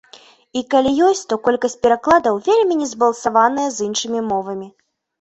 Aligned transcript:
І 0.61 0.63
калі 0.73 0.93
ёсць, 1.07 1.21
то 1.33 1.37
колькасць 1.45 1.79
перакладаў 1.85 2.41
вельмі 2.49 2.81
незбалансаваная 2.83 3.71
з 3.81 3.89
іншымі 3.89 4.29
мовамі. 4.35 4.67